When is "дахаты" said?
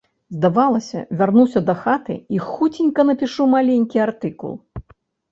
1.67-2.15